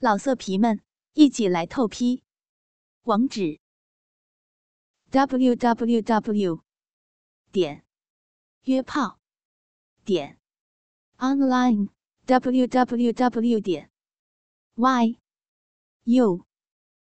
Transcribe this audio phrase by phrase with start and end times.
[0.00, 0.80] 老色皮们，
[1.14, 2.22] 一起来透批！
[3.02, 3.58] 网址
[5.10, 6.62] ：w w w
[7.50, 7.84] 点
[8.62, 9.18] 约炮
[10.04, 10.38] 点
[11.16, 11.88] online
[12.26, 13.90] w w w 点
[14.76, 15.18] y
[16.04, 16.46] u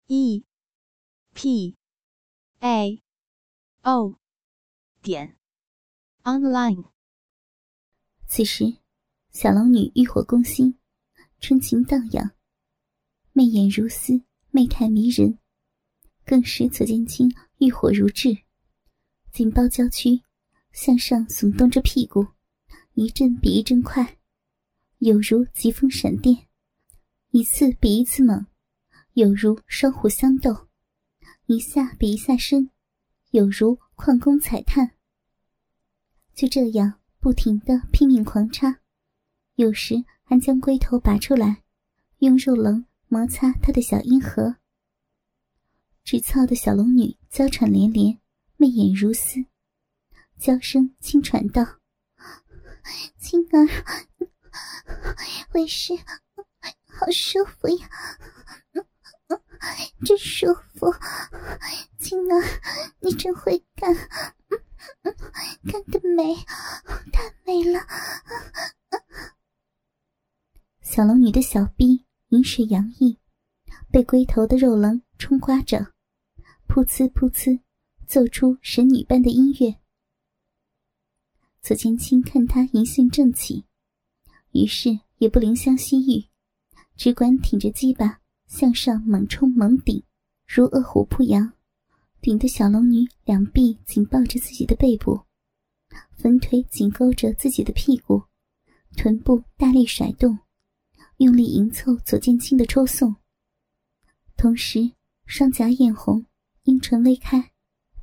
[0.06, 0.44] e
[1.34, 1.76] p
[2.60, 3.02] a
[3.82, 4.20] o
[5.02, 5.36] 点
[6.22, 6.84] online。
[8.28, 8.78] 此时，
[9.32, 10.78] 小龙女欲火攻心，
[11.40, 12.37] 春情荡漾。
[13.38, 14.20] 媚眼如丝，
[14.50, 15.38] 媚态迷人，
[16.26, 18.36] 更使左剑清欲火如炙。
[19.30, 20.20] 紧抱娇躯，
[20.72, 22.26] 向上耸动着屁股，
[22.94, 24.18] 一阵比一阵快，
[24.98, 26.48] 有如疾风闪电；
[27.30, 28.44] 一次比一次猛，
[29.12, 30.66] 有如双虎相斗；
[31.46, 32.70] 一下比一下深，
[33.30, 34.96] 有如矿工踩炭。
[36.34, 38.80] 就这样不停的拼命狂插，
[39.54, 41.62] 有时还将龟头拔出来，
[42.18, 42.84] 用肉棱。
[43.10, 44.56] 摩擦他的小阴核，
[46.04, 48.20] 直操的小龙女娇喘连连，
[48.58, 49.46] 媚眼如丝，
[50.38, 51.78] 娇声轻喘道
[53.18, 53.66] ：“青儿，
[55.54, 55.94] 为师
[56.86, 57.88] 好舒服呀，
[60.04, 60.92] 真舒服！
[61.98, 62.42] 青儿，
[63.00, 63.94] 你真会干，
[65.64, 66.34] 干得美，
[67.10, 67.80] 太美了！”
[70.82, 72.04] 小龙女的小臂。
[72.30, 73.16] 饮水洋溢，
[73.90, 75.94] 被龟头的肉棱冲刮着，
[76.68, 77.60] 噗呲噗呲，
[78.06, 79.76] 奏出神女般的音乐。
[81.62, 83.64] 左剑清看他淫性正起，
[84.52, 86.28] 于是也不怜香惜玉，
[86.96, 90.02] 只管挺着鸡巴向上猛冲猛顶，
[90.46, 91.54] 如饿虎扑羊，
[92.20, 95.22] 顶得小龙女两臂紧抱着自己的背部，
[96.18, 98.24] 粉腿紧勾着自己的屁股，
[98.98, 100.38] 臀部大力甩动。
[101.18, 103.16] 用力迎凑左剑清的抽送，
[104.36, 104.92] 同时
[105.26, 106.24] 双颊艳红，
[106.62, 107.50] 阴唇微开，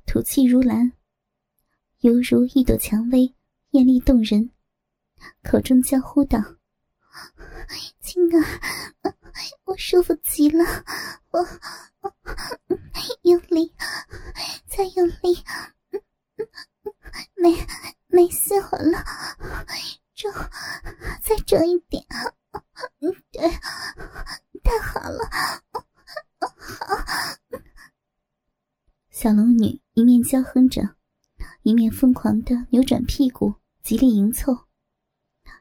[0.05, 0.91] 吐气如兰，
[2.01, 3.33] 犹如一朵蔷薇，
[3.71, 4.51] 艳丽动人。
[5.43, 6.37] 口中娇呼道
[8.01, 9.15] ：“青儿，
[9.63, 10.65] 我舒服极了，
[11.31, 11.47] 我
[13.21, 13.73] 用力，
[14.67, 15.41] 再用力，
[17.35, 17.65] 没，
[18.07, 19.01] 没死我了，
[20.13, 20.29] 重，
[21.23, 22.03] 再重一点。”
[23.31, 23.49] 对，
[24.63, 25.19] 太好了，
[26.39, 26.97] 好！
[29.09, 30.95] 小龙女一面娇哼着，
[31.63, 34.67] 一面疯狂的扭转屁股，极力迎凑，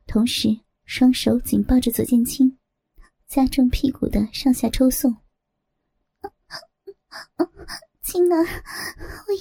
[0.07, 2.59] 同时双手紧抱着左剑清，
[3.27, 5.17] 加重屁股的上下抽送。
[8.03, 8.45] 青儿，我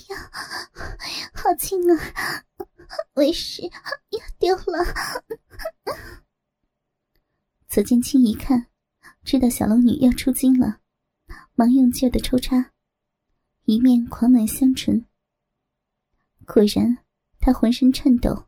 [0.10, 0.18] 要，
[1.34, 1.98] 好青儿，
[3.16, 4.84] 为师要丢了。
[7.74, 8.68] 左剑清一看，
[9.24, 10.80] 知道小龙女要出京了，
[11.56, 12.72] 忙用劲的抽插，
[13.66, 15.04] 一面狂吻香唇。
[16.46, 17.00] 果然，
[17.40, 18.46] 他浑身颤抖，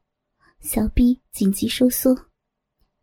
[0.59, 2.29] 小臂紧急收缩，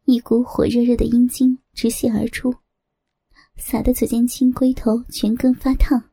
[0.05, 2.55] 一股火热热的阴茎直泻而出，
[3.57, 6.13] 洒得左剑清龟头全根发烫。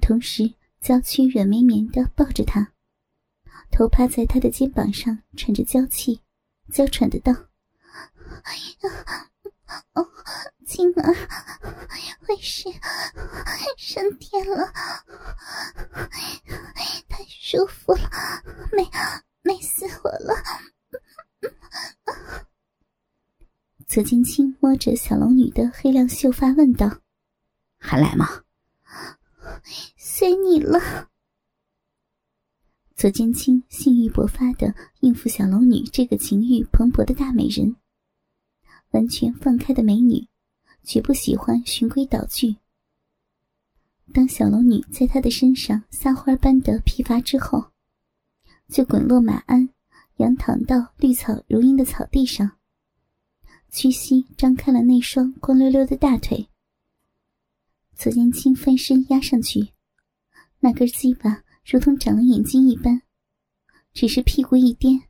[0.00, 2.72] 同时，娇躯软绵绵的抱着他，
[3.70, 6.22] 头趴在他的肩膀上，喘着娇气，
[6.72, 7.34] 娇喘的道。
[8.46, 9.28] 哎呀，
[9.94, 10.08] 哦，
[10.64, 11.12] 青儿，
[12.28, 12.68] 为师
[13.76, 14.72] 升天了，
[17.08, 18.08] 太舒服了，
[18.72, 18.88] 美
[19.42, 20.34] 美死我了！
[23.88, 27.00] 左剑清摸着小龙女的黑亮秀发，问道
[27.78, 28.44] ：“还来吗
[29.98, 31.08] ？”“随你了。”
[32.94, 37.74] 左剑清性欲勃发的应付小龙女这个情欲蓬勃的大美人。
[38.96, 40.26] 完全放开的美女，
[40.82, 42.56] 绝不喜欢循规蹈矩。
[44.14, 47.72] 当小龙女在他的身上撒花般的疲乏之后，
[48.68, 49.68] 就滚落马鞍，
[50.16, 52.52] 仰躺到绿草如茵的草地上，
[53.68, 56.48] 屈膝张开了那双光溜溜的大腿。
[57.94, 59.72] 左剑清翻身压上去，
[60.60, 63.02] 那根鸡巴如同长了眼睛一般，
[63.92, 65.02] 只是屁股一颠，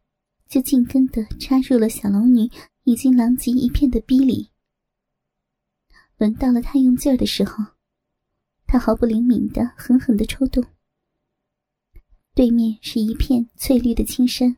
[0.48, 2.50] 就紧跟的插入了小龙女。
[2.88, 4.52] 已经狼藉一片的逼里，
[6.18, 7.64] 轮到了他用劲儿的时候，
[8.64, 10.64] 他毫不灵敏的狠狠的抽动。
[12.32, 14.56] 对面是一片翠绿的青山，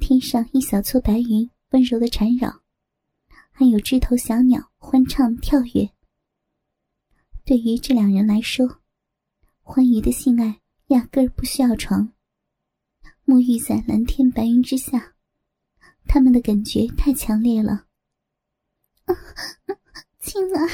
[0.00, 2.62] 天上一小撮白云温柔的缠绕，
[3.50, 5.90] 还有枝头小鸟欢唱跳跃。
[7.44, 8.80] 对于这两人来说，
[9.60, 12.10] 欢愉的性爱压根儿不需要床，
[13.28, 15.14] 沐浴在蓝天白云之下。
[16.06, 17.84] 他们的感觉太强烈了，
[19.04, 20.68] 儿。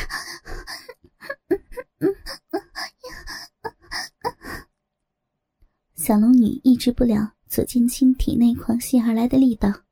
[5.96, 9.82] 小龙女抑制不了左剑清体内狂泻而来的力道，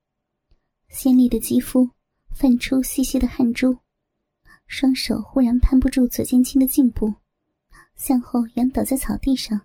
[0.89, 1.91] 鲜丽的肌肤
[2.33, 3.77] 泛出细细的汗珠，
[4.69, 7.13] 双手忽然攀不住左剑清的颈部，
[7.97, 9.63] 向后仰倒在草地上。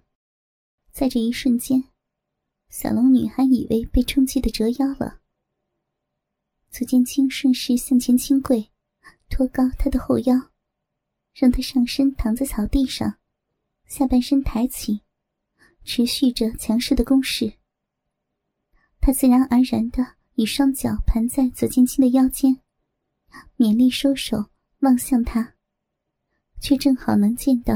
[0.91, 1.83] 在这一瞬间，
[2.79, 5.19] 小龙女还以为被冲击的折腰了。
[6.69, 8.69] 左剑清顺势向前倾跪，
[9.29, 10.51] 托高她的后腰，
[11.33, 13.17] 让她上身躺在草地上，
[13.87, 15.01] 下半身抬起。
[15.83, 17.53] 持续着强势的攻势，
[18.99, 22.61] 他自然而然的以双脚盘在左剑清的腰间，
[23.57, 24.51] 勉力收手
[24.81, 25.55] 望向他，
[26.59, 27.73] 却正好能见到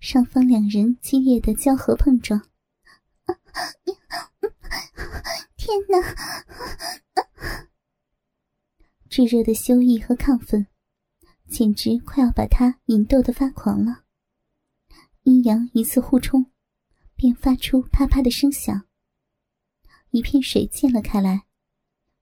[0.00, 2.48] 上方两人激烈的交合碰撞。
[5.56, 6.00] 天哪！
[9.08, 10.68] 炙热的羞意和亢奋，
[11.48, 14.04] 简直快要把他引逗得发狂了。
[15.22, 16.46] 阴阳一次互冲。
[17.14, 18.88] 便发出啪啪的声响，
[20.10, 21.46] 一片水溅了开来，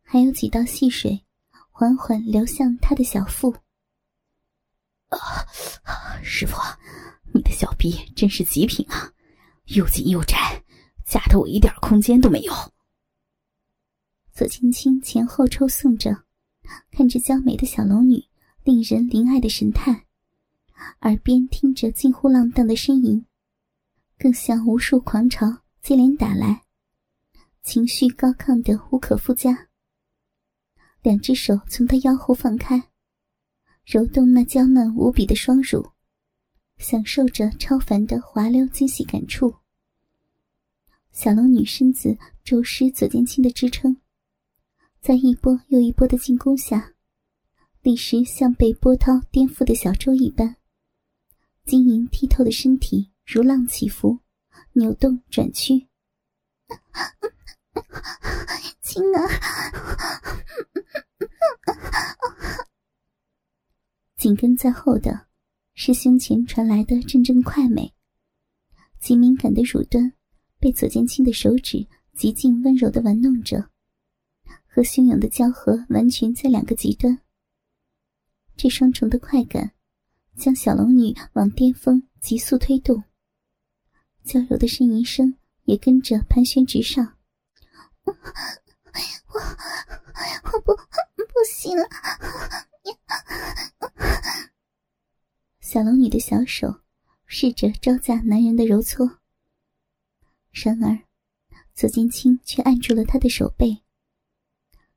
[0.02, 1.24] 还有几道细水
[1.70, 3.56] 缓缓流向他的小腹。
[5.08, 5.46] 啊，
[6.22, 6.58] 师傅，
[7.32, 9.14] 你的小臂真是极品啊，
[9.68, 10.62] 又紧又窄，
[11.10, 12.52] 夹得我一点空间都没有。
[14.32, 16.24] 左青青前后抽送着，
[16.92, 18.24] 看着娇美的小龙女
[18.62, 20.06] 令人怜爱的神态，
[21.00, 23.26] 耳边听着近乎浪荡的呻吟。
[24.16, 26.62] 更像无数狂潮接连打来，
[27.64, 29.66] 情绪高亢的无可复加。
[31.02, 32.90] 两只手从他腰后放开，
[33.84, 35.90] 揉动那娇嫩无比的双乳，
[36.78, 39.52] 享受着超凡的滑溜惊喜感触。
[41.12, 43.96] 小龙女身子周失左剑清的支撑，
[45.00, 46.94] 在一波又一波的进攻下，
[47.82, 50.56] 立时像被波涛颠覆的小舟一般，
[51.66, 53.10] 晶莹剔透的身体。
[53.32, 54.18] 如浪起伏，
[54.72, 55.86] 扭动转曲。
[58.82, 59.28] 青儿，
[64.16, 65.28] 紧跟在后的
[65.74, 67.94] 是胸前传来的阵阵快美。
[68.98, 70.12] 极敏感的乳端
[70.60, 73.70] 被左剑清的手指极尽温柔的玩弄着，
[74.66, 77.18] 和汹涌的交合完全在两个极端。
[78.56, 79.72] 这双重的快感
[80.36, 83.02] 将小龙女往巅峰急速推动。
[84.22, 85.34] 娇柔的呻吟声
[85.64, 87.16] 也跟着盘旋直上，
[88.04, 88.12] 我
[90.52, 91.88] 我不不行了！
[95.60, 96.80] 小龙女的小手
[97.24, 99.19] 试着招架男人的揉搓，
[100.52, 100.98] 然而
[101.74, 103.82] 左剑清却按住了他的手背，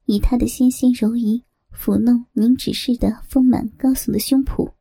[0.05, 4.73] 以他的纤纤柔仪抚弄凝脂似的丰满高耸的胸脯。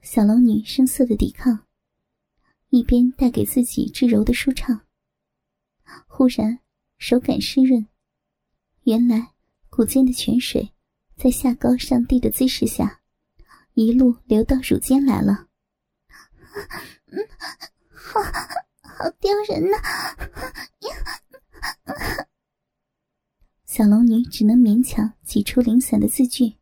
[0.00, 1.66] 小龙女声色的抵抗，
[2.70, 4.86] 一边带给自己至柔的舒畅。
[6.06, 6.60] 忽然
[6.98, 7.86] 手感湿润，
[8.84, 9.34] 原来
[9.68, 10.72] 骨间的泉水
[11.16, 13.02] 在下高上低的姿势下，
[13.74, 15.48] 一路流到乳尖来了。
[17.90, 19.76] 好好丢人呐！
[23.64, 26.56] 小龙女只能勉强挤出零散的字句。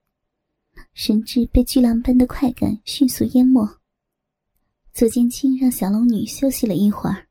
[0.94, 3.80] 神智被巨浪般的快感迅速淹没。
[4.92, 7.28] 左剑清让小龙女休息了一会儿，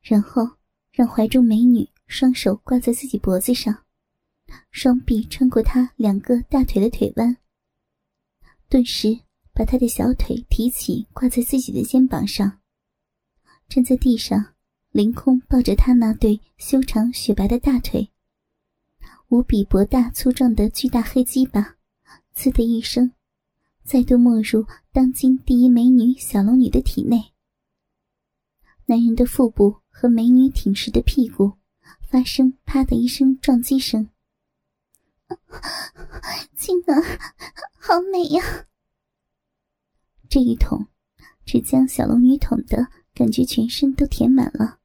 [0.00, 0.48] 然后
[0.92, 3.84] 让怀中美女双手挂在自己脖子上，
[4.70, 7.36] 双臂穿过她两个大腿的腿弯，
[8.68, 9.20] 顿时
[9.58, 12.60] 把他的小腿提起挂在自己的肩膀上，
[13.68, 14.54] 站在地上
[14.92, 18.08] 凌空抱着他那对修长雪白的大腿，
[19.30, 21.74] 无比博大粗壮的巨大黑鸡巴。
[22.36, 23.10] 呲的一声，
[23.82, 27.32] 再度没入当今第一美女小龙女的体内。
[28.86, 31.54] 男人的腹部和美女挺实的屁股
[32.08, 34.08] 发生“啪”的一声撞击声。
[36.54, 37.02] 青儿，
[37.76, 38.66] 好美呀！
[40.28, 40.86] 这一捅，
[41.44, 44.78] 只将小龙女捅的感觉全身都填满了。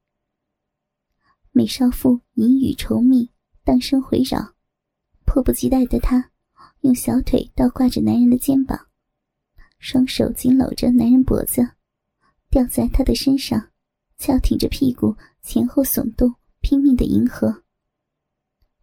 [1.52, 3.30] 美少妇淫语稠密，
[3.62, 4.54] 荡声回绕，
[5.24, 6.30] 迫不及待的她。
[6.80, 8.88] 用小腿倒挂着男人的肩膀，
[9.78, 11.66] 双手紧搂着男人脖子，
[12.50, 13.70] 吊在他的身上，
[14.18, 17.64] 翘挺着屁股前后耸动，拼命的迎合，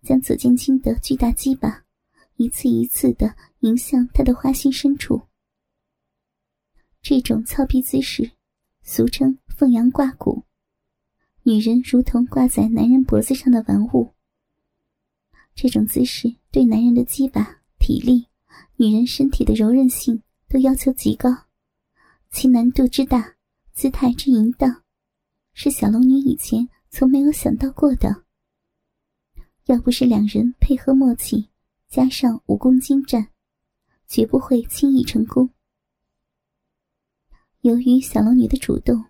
[0.01, 1.83] 将左剑清的巨大鸡巴
[2.37, 5.21] 一次一次的迎向他的花心深处。
[7.01, 8.31] 这种操逼姿势，
[8.83, 10.43] 俗称“凤阳挂骨”，
[11.43, 14.13] 女人如同挂在男人脖子上的玩物。
[15.55, 17.57] 这种姿势对男人的鸡巴。
[17.83, 18.27] 体力，
[18.75, 21.35] 女人身体的柔韧性都要求极高，
[22.29, 23.35] 其难度之大，
[23.73, 24.83] 姿态之淫荡，
[25.53, 28.23] 是小龙女以前从没有想到过的。
[29.65, 31.49] 要不是两人配合默契，
[31.89, 33.29] 加上武功精湛，
[34.07, 35.49] 绝不会轻易成功。
[37.61, 39.05] 由于小龙女的主动，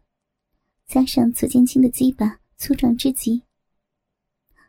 [0.85, 3.43] 加上左剑清的鸡巴粗壮之极，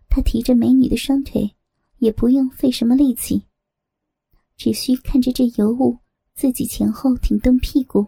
[0.09, 1.57] 他提着美女的双腿，
[1.99, 3.43] 也不用费什么力气，
[4.57, 5.99] 只需看着这尤物
[6.35, 8.07] 自己前后挺动屁股，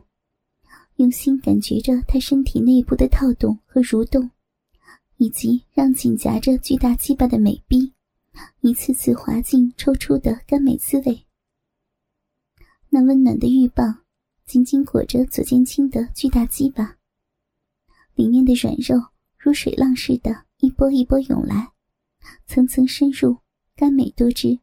[0.97, 4.31] 用心感觉着她身体内部的套动和蠕动。
[5.16, 7.93] 以及让紧夹着巨大鸡巴的美臂
[8.61, 11.25] 一次次滑进抽出的甘美滋味。
[12.90, 14.03] 那温暖的浴棒
[14.46, 16.98] 紧紧裹着左剑清的巨大鸡巴，
[18.14, 18.96] 里面的软肉
[19.38, 21.72] 如水浪似的，一波一波涌来，
[22.46, 23.38] 层层深入，
[23.74, 24.58] 甘美多汁。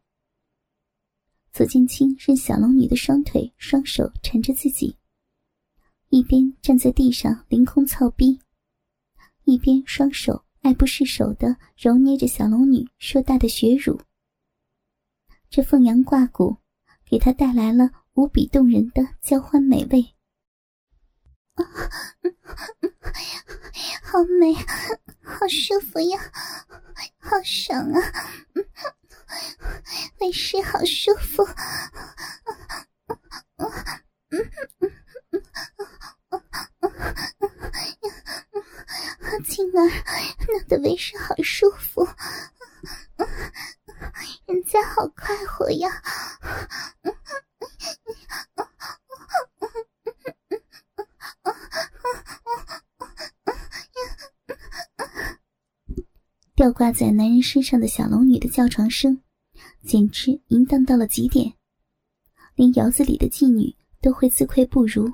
[1.51, 4.95] 左剑清任小龙女的双腿双手缠着自己，
[6.09, 8.39] 一边站在地上凌空操逼。
[9.45, 13.99] 一边双手爱不释手的揉捏着小龙女硕大的血乳，
[15.49, 16.57] 这凤阳挂骨
[17.03, 20.13] 给他带来了无比动人的交欢美味。
[24.03, 24.53] 好美，
[25.23, 26.19] 好舒服呀，
[27.19, 28.01] 好爽啊！
[30.19, 31.47] 为师好舒服。
[39.45, 39.87] 青儿，
[40.49, 42.05] 弄得为师好舒服，
[44.45, 45.89] 人家好快活呀！
[56.61, 59.19] 吊挂在男人身上的小龙女的叫床声，
[59.83, 61.51] 简直淫荡到了极点，
[62.53, 65.11] 连窑子里的妓女都会自愧不如。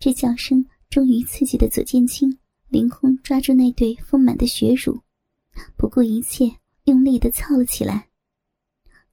[0.00, 2.36] 这叫声终于刺激的左剑清。
[2.66, 5.00] 凌空抓住那对丰满的血乳，
[5.76, 8.08] 不顾一切用力的操了起来，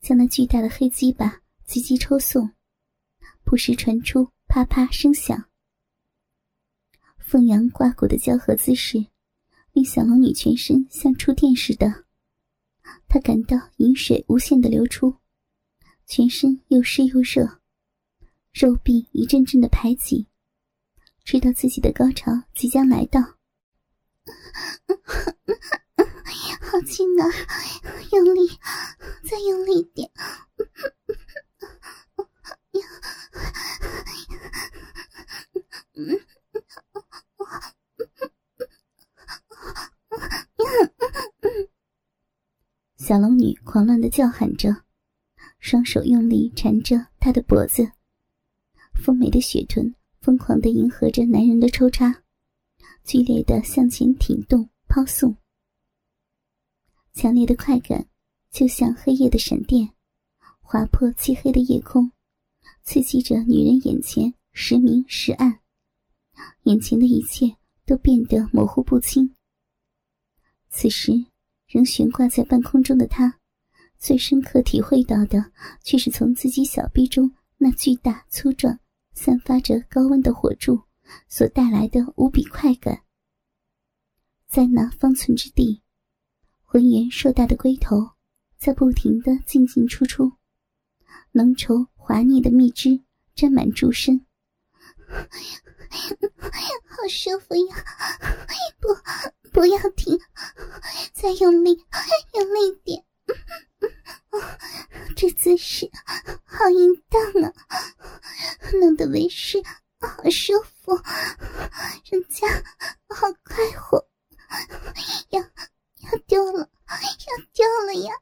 [0.01, 2.50] 将那巨大的黑鸡巴急急抽送，
[3.44, 5.48] 不时传出啪啪声响。
[7.20, 9.06] 凤阳挂骨的交合姿势，
[9.77, 12.05] 令小龙女全身像触电似的，
[13.07, 15.17] 她感到饮水无限的流出，
[16.07, 17.60] 全身又湿又热，
[18.51, 20.25] 肉壁一阵阵的排挤，
[21.24, 23.22] 知道自己的高潮即将来到。
[26.60, 27.29] 好轻啊！
[28.12, 28.50] 用力，
[29.29, 30.10] 再用力点。
[42.97, 44.83] 小龙女狂乱的叫喊着，
[45.59, 47.91] 双手用力缠着他的脖子，
[48.93, 52.24] 丰美的雪臀疯狂的迎合着男人的抽插。
[53.03, 55.38] 剧烈的向前挺动、抛送，
[57.13, 58.05] 强烈的快感
[58.51, 59.89] 就像黑夜的闪电，
[60.59, 62.12] 划破漆黑的夜空，
[62.83, 65.62] 刺激着女人眼前时明时暗，
[66.63, 67.55] 眼前的一切
[67.86, 69.37] 都变得模糊不清。
[70.69, 71.25] 此时，
[71.67, 73.39] 仍悬挂在半空中的他，
[73.97, 75.51] 最深刻体会到的，
[75.83, 78.79] 却是从自己小臂中那巨大粗壮、
[79.13, 80.81] 散发着高温的火柱。
[81.29, 83.03] 所带来的无比快感，
[84.45, 85.81] 在那方寸之地，
[86.63, 87.95] 浑圆硕大的龟头
[88.57, 90.33] 在不停的进进出出，
[91.31, 94.25] 浓稠滑腻的蜜汁沾满柱身，
[95.89, 97.75] 好舒服呀！
[98.79, 100.20] 不，不要停，
[101.13, 101.86] 再用力，
[102.34, 103.06] 用力点，
[105.15, 105.89] 这姿势
[106.46, 107.53] 好淫荡啊，
[108.79, 109.63] 弄得为师。
[110.00, 110.96] 好舒服，
[112.12, 112.48] 人家
[113.10, 114.08] 好快活，
[115.29, 118.13] 要要丢了，要丢了呀！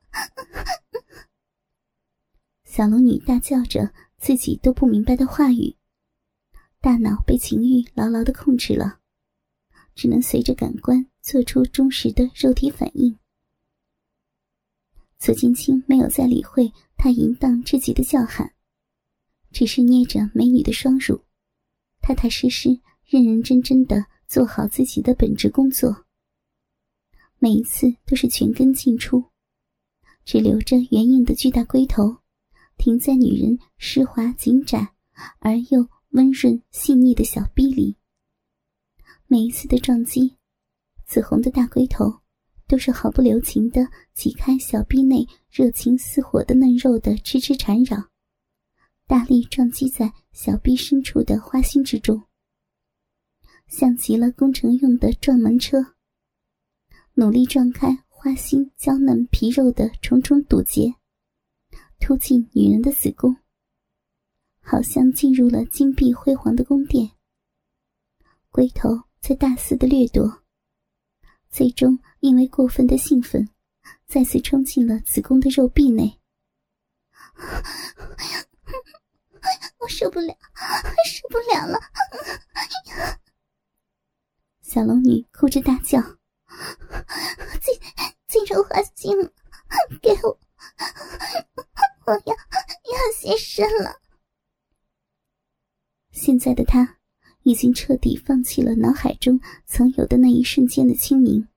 [2.63, 5.75] 小龙女大叫着自己都不明白的话语，
[6.85, 8.99] 大脑被情欲牢牢的控制了，
[9.95, 13.17] 只能随着感官做出忠实的肉体反应。
[15.17, 18.53] 左金青没有再理会他淫荡至极的叫喊，
[19.51, 21.23] 只是捏着美女的双乳。
[22.03, 26.05] 踏踏实实、认认真真的做好自己的本职工作。
[27.39, 29.23] 每一次都是全根进出，
[30.23, 32.17] 只留着圆硬的巨大龟头
[32.77, 34.93] 停在女人湿滑紧窄
[35.39, 37.97] 而又温润细腻的小臂里。
[39.27, 40.37] 每一次的撞击，
[41.05, 42.21] 紫红的大龟头
[42.67, 47.97] 都是毫不留情的挤开小臂内热情似火的嫩肉的痴痴缠绕，
[49.05, 52.23] 大力撞击在小臂深处的花心之中，
[53.67, 55.95] 像极了工程用的撞门车，
[57.15, 60.95] 努力撞开花心娇嫩皮肉的重重堵截，
[61.99, 63.35] 突进女人的子宫，
[64.65, 67.11] 好像进入了金碧辉煌的宫殿。
[68.49, 70.41] 龟头在大肆的掠夺，
[71.51, 73.47] 最终因为过分的兴奋，
[74.07, 76.19] 再次冲进了子宫的肉壁内。
[79.77, 80.35] 我受不了，
[81.05, 81.79] 受不了了！
[84.63, 86.01] 小龙女哭着大叫
[87.61, 87.79] ：“进
[88.27, 89.15] 进入花心，
[90.01, 90.39] 给我！
[92.07, 93.99] 我要要牺牲了！”
[96.15, 96.97] 现在的他。
[97.47, 101.47] 已经彻底放弃了脑海中曾有的那一瞬间的清明，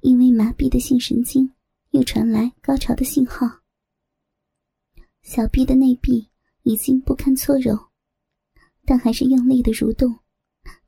[0.00, 1.52] 因为麻痹的性神经
[1.90, 3.46] 又传来高潮的信号。
[5.20, 6.26] 小臂的内壁
[6.62, 7.78] 已经不堪搓揉，
[8.86, 10.20] 但还是用力的蠕动，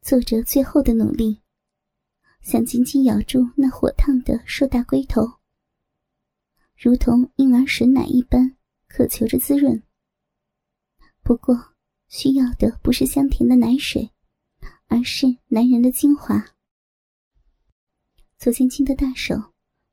[0.00, 1.42] 做着最后的努力，
[2.40, 5.30] 想紧紧咬住那火烫的硕大龟头，
[6.74, 8.56] 如同婴儿吮奶一般，
[8.88, 9.82] 渴求着滋润。
[11.22, 11.73] 不过。
[12.16, 14.08] 需要的不是香甜的奶水，
[14.86, 16.54] 而是男人的精华。
[18.38, 19.34] 左青青的大手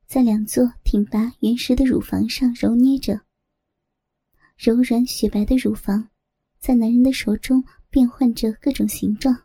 [0.05, 3.21] 在两座挺拔原石的乳房上揉捏着，
[4.55, 6.09] 柔软雪白的乳房
[6.59, 9.35] 在男人的手中变换着各种形状。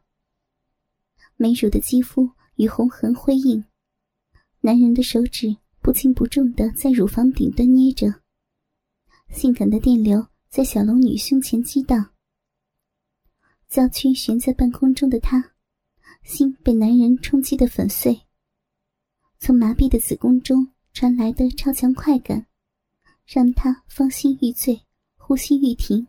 [1.36, 3.64] 美乳的肌肤与红痕辉映，
[4.60, 8.20] 男人的手指不轻不重的在乳房顶端捏着，
[9.30, 12.12] 性感的电流在小龙女胸前激荡。
[13.68, 15.52] 娇躯悬在半空中的她，
[16.22, 18.22] 心被男人冲击的粉碎。
[19.38, 22.46] 从麻痹的子宫中传来的超强快感，
[23.26, 24.82] 让她芳心欲醉，
[25.16, 26.06] 呼吸欲停。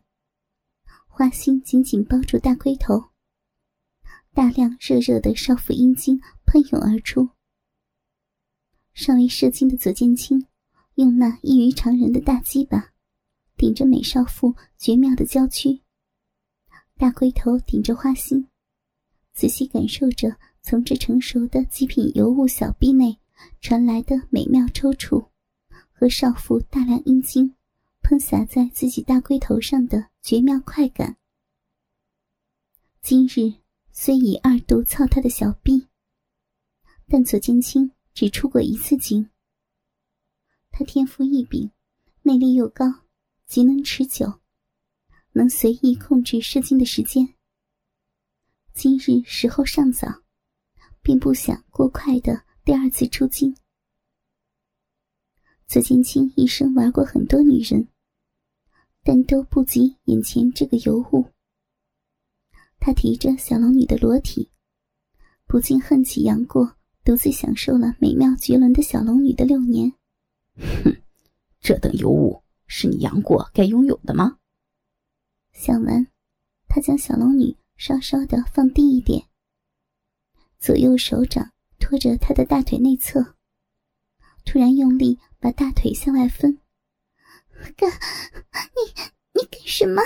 [1.07, 3.09] 花心紧紧包住大龟头，
[4.33, 7.29] 大量热热的少妇阴茎喷涌而出。
[8.93, 10.45] 尚未射精的左剑清，
[10.93, 12.93] 用那异于常人的大鸡巴，
[13.57, 15.81] 顶着美少妇绝妙的娇躯。
[16.97, 18.47] 大龟头顶着花心，
[19.31, 23.19] 仔细感受着从这成熟的极品尤物小臂内
[23.61, 25.29] 传来的美妙抽搐，
[25.91, 27.53] 和少妇大量阴茎
[28.01, 31.17] 喷洒在自己大龟头上的绝妙快感。
[33.03, 33.53] 今日
[33.91, 35.87] 虽已二度操他的小臂，
[37.07, 39.29] 但左剑清只出过一次经。
[40.71, 41.69] 他天赋异禀，
[42.23, 42.85] 内力又高，
[43.45, 44.39] 极能持久。
[45.37, 47.35] 能随意控制射精的时间。
[48.73, 50.23] 今日时候尚早，
[51.03, 53.55] 并不想过快的第二次出京。
[55.67, 57.87] 左剑青一生玩过很多女人，
[59.03, 61.27] 但都不及眼前这个尤物。
[62.79, 64.49] 他提着小龙女的裸体，
[65.45, 69.93] 不禁恨起杨过独自享受了美妙绝伦的小龙女的六年。
[70.55, 70.97] 哼，
[71.59, 74.39] 这等尤物是你杨过该拥有的吗？
[75.57, 76.05] 想完，
[76.67, 79.27] 他将小龙女稍稍的放低一点，
[80.59, 83.35] 左右手掌托着她的大腿内侧，
[84.45, 86.59] 突然用力把大腿向外分。
[87.75, 89.01] 干，你
[89.33, 89.99] 你干什么？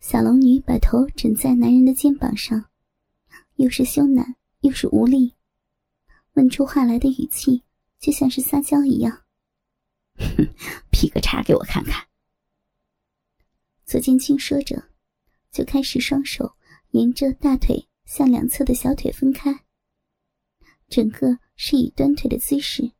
[0.00, 2.70] 小龙女把头枕在男人的肩膀上，
[3.56, 5.34] 又是羞赧又是无力，
[6.32, 7.62] 问出话来的语气
[8.00, 9.24] 就像是撒娇一样。
[10.16, 10.48] 哼，
[10.90, 12.06] 劈个叉给我看看。
[13.86, 14.90] 左剑青说着，
[15.52, 16.56] 就开始双手
[16.90, 19.64] 沿着大腿向两侧的小腿分开，
[20.88, 22.90] 整个是以端腿的姿势，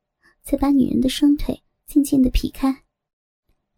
[0.45, 2.85] 在把女人的双腿渐渐的劈开。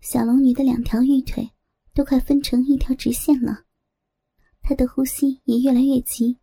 [0.01, 1.51] 小龙女的两条玉腿
[1.95, 3.65] 都快分成一条直线了，
[4.61, 6.37] 她的呼吸也越来越急。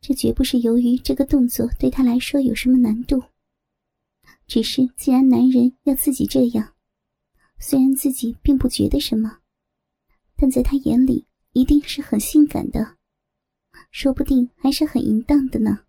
[0.00, 3.22] 这绝不是由于这个动作对她来说有什么难度，
[4.46, 6.74] 只是既然男人要自己这样，
[7.58, 9.40] 虽然自己并不觉得什么。
[10.40, 12.96] 但在他眼里，一定是很性感的，
[13.90, 15.84] 说不定还是很淫荡的呢。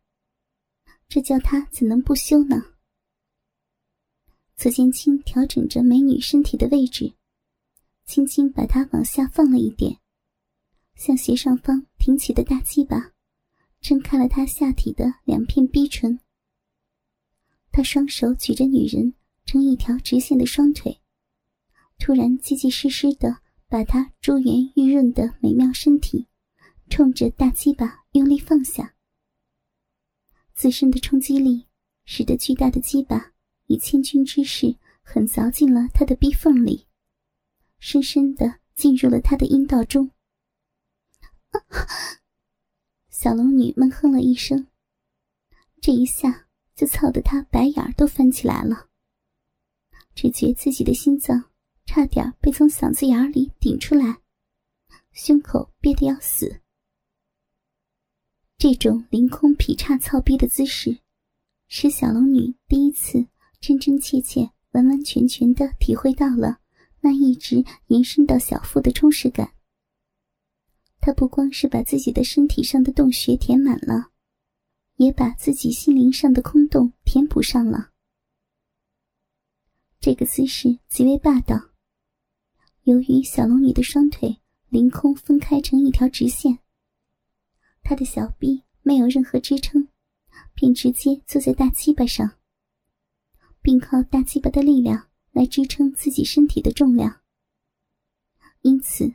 [1.07, 2.59] 这叫他怎能不羞呢？
[4.55, 7.13] 左剑清调整着美女身体的位置，
[8.05, 9.99] 轻轻把她往下放了一点，
[10.95, 13.13] 向斜上方挺起的大鸡巴，
[13.81, 16.19] 撑开了她下体的两片逼唇。
[17.71, 19.13] 他双手举着女人
[19.45, 20.99] 成一条直线的双腿，
[21.99, 23.43] 突然结结实实的。
[23.69, 26.27] 把她珠圆玉润的美妙身体，
[26.89, 28.95] 冲着大鸡巴用力放下，
[30.55, 31.67] 自身的冲击力
[32.03, 33.33] 使得巨大的鸡巴
[33.67, 36.87] 以千钧之势狠凿进了他的逼缝里，
[37.77, 40.09] 深深的进入了他的阴道中。
[43.09, 44.67] 小龙女闷哼了一声，
[45.79, 48.87] 这一下就操得她白眼都翻起来了，
[50.15, 51.51] 只觉自己的心脏
[51.91, 54.21] 差点被从嗓子眼里顶出来，
[55.11, 56.61] 胸口憋得要死。
[58.59, 60.99] 这种凌空劈叉操逼的姿势，
[61.67, 63.25] 使小龙女第一次
[63.59, 66.59] 真真切切、完完全全的体会到了
[67.01, 69.55] 那一直延伸到小腹的充实感。
[70.99, 74.11] 他不光是把自己的身体上的洞穴填满了，
[74.97, 77.89] 也把自己心灵上的空洞填补上了。
[79.99, 81.68] 这个姿势极为霸道。
[82.89, 84.35] 由于小龙女的双腿
[84.69, 86.57] 凌空分开成一条直线，
[87.83, 89.87] 她的小臂没有任何支撑，
[90.55, 92.39] 便直接坐在大鸡巴上，
[93.61, 97.21] 并靠大鸡巴的力量来支撑自己身体的重量，
[98.61, 99.13] 因此。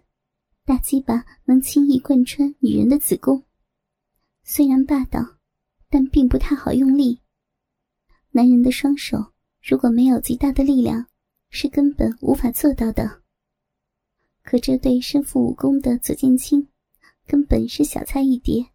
[0.65, 3.43] 大鸡巴能轻易贯穿女人的子宫，
[4.45, 5.39] 虽然霸道，
[5.91, 7.21] 但并不太好用力。
[8.31, 11.09] 男人的双手如果没有极大的力量，
[11.51, 13.24] 是根本无法做到的。
[14.45, 16.69] 可这对身负武功的左剑清，
[17.27, 18.71] 根本是小菜一碟。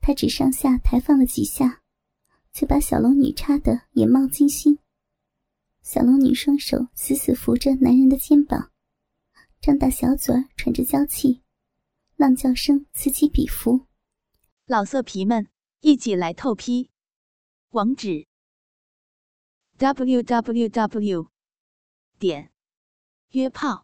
[0.00, 1.80] 他只上下抬放了几下，
[2.52, 4.78] 就把小龙女插得眼冒金星。
[5.82, 8.72] 小龙女双手死死扶着男人的肩膀。
[9.60, 11.42] 张大小嘴喘着娇气，
[12.16, 13.86] 浪叫声此起彼伏。
[14.66, 15.48] 老色皮们，
[15.80, 16.90] 一起来透批！
[17.70, 18.26] 网址
[19.78, 21.28] ：w w w
[22.18, 22.52] 点
[23.30, 23.83] 约炮